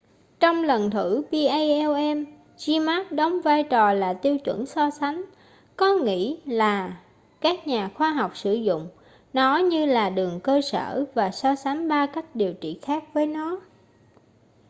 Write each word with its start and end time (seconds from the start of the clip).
trong 0.39 0.63
lần 0.63 0.91
thử 0.91 1.23
palm 1.31 2.25
zmapp 2.57 3.15
đóng 3.15 3.41
vai 3.41 3.63
trò 3.69 3.93
là 3.93 4.13
tiêu 4.13 4.37
chuẩn 4.37 4.65
so 4.65 4.89
sánh 4.89 5.25
có 5.75 5.93
nghĩ 5.93 6.37
là 6.45 7.01
các 7.41 7.67
nhà 7.67 7.89
khoa 7.95 8.11
học 8.13 8.37
sử 8.37 8.53
dụng 8.53 8.89
nó 9.33 9.57
như 9.57 9.85
là 9.85 10.09
đường 10.09 10.39
cơ 10.43 10.61
sở 10.61 11.05
và 11.13 11.31
so 11.31 11.55
sánh 11.55 11.87
ba 11.87 12.05
cách 12.05 12.35
điều 12.35 12.53
trị 12.53 12.79
khác 12.81 13.13
với 13.13 13.27
nó 13.27 13.61